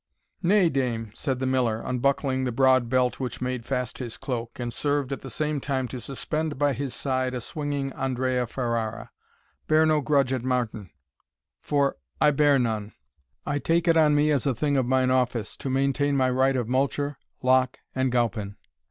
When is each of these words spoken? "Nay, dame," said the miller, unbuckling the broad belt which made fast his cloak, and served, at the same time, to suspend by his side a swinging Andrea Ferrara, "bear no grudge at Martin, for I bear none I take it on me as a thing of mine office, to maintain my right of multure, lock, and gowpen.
"Nay, 0.41 0.67
dame," 0.67 1.11
said 1.13 1.37
the 1.37 1.45
miller, 1.45 1.83
unbuckling 1.85 2.43
the 2.43 2.51
broad 2.51 2.89
belt 2.89 3.19
which 3.19 3.39
made 3.39 3.67
fast 3.67 3.99
his 3.99 4.17
cloak, 4.17 4.59
and 4.59 4.73
served, 4.73 5.11
at 5.11 5.21
the 5.21 5.29
same 5.29 5.59
time, 5.61 5.87
to 5.89 6.01
suspend 6.01 6.57
by 6.57 6.73
his 6.73 6.95
side 6.95 7.35
a 7.35 7.39
swinging 7.39 7.93
Andrea 7.93 8.47
Ferrara, 8.47 9.11
"bear 9.67 9.85
no 9.85 10.01
grudge 10.01 10.33
at 10.33 10.43
Martin, 10.43 10.89
for 11.61 11.97
I 12.19 12.31
bear 12.31 12.57
none 12.57 12.93
I 13.45 13.59
take 13.59 13.87
it 13.87 13.95
on 13.95 14.15
me 14.15 14.31
as 14.31 14.47
a 14.47 14.55
thing 14.55 14.75
of 14.75 14.87
mine 14.87 15.11
office, 15.11 15.55
to 15.57 15.69
maintain 15.69 16.17
my 16.17 16.31
right 16.31 16.55
of 16.55 16.67
multure, 16.67 17.19
lock, 17.43 17.77
and 17.93 18.11
gowpen. 18.11 18.55